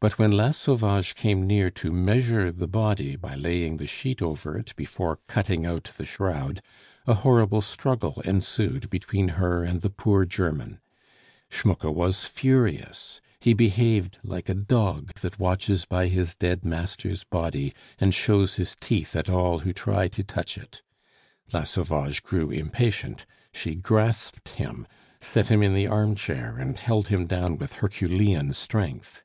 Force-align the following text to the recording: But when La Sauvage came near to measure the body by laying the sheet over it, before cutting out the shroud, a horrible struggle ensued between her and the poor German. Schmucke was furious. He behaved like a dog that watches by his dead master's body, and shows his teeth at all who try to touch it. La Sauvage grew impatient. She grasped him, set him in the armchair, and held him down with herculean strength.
But 0.00 0.16
when 0.16 0.30
La 0.30 0.52
Sauvage 0.52 1.16
came 1.16 1.44
near 1.44 1.72
to 1.72 1.90
measure 1.90 2.52
the 2.52 2.68
body 2.68 3.16
by 3.16 3.34
laying 3.34 3.78
the 3.78 3.86
sheet 3.88 4.22
over 4.22 4.56
it, 4.56 4.72
before 4.76 5.18
cutting 5.26 5.66
out 5.66 5.90
the 5.96 6.04
shroud, 6.04 6.62
a 7.04 7.14
horrible 7.14 7.60
struggle 7.60 8.20
ensued 8.24 8.90
between 8.90 9.30
her 9.30 9.64
and 9.64 9.80
the 9.80 9.90
poor 9.90 10.24
German. 10.24 10.78
Schmucke 11.50 11.92
was 11.92 12.26
furious. 12.26 13.20
He 13.40 13.54
behaved 13.54 14.18
like 14.22 14.48
a 14.48 14.54
dog 14.54 15.14
that 15.14 15.40
watches 15.40 15.84
by 15.84 16.06
his 16.06 16.32
dead 16.36 16.64
master's 16.64 17.24
body, 17.24 17.72
and 17.98 18.14
shows 18.14 18.54
his 18.54 18.76
teeth 18.80 19.16
at 19.16 19.28
all 19.28 19.58
who 19.58 19.72
try 19.72 20.06
to 20.06 20.22
touch 20.22 20.56
it. 20.56 20.80
La 21.52 21.64
Sauvage 21.64 22.22
grew 22.22 22.52
impatient. 22.52 23.26
She 23.52 23.74
grasped 23.74 24.50
him, 24.50 24.86
set 25.20 25.48
him 25.48 25.60
in 25.60 25.74
the 25.74 25.88
armchair, 25.88 26.56
and 26.56 26.78
held 26.78 27.08
him 27.08 27.26
down 27.26 27.56
with 27.58 27.72
herculean 27.82 28.52
strength. 28.52 29.24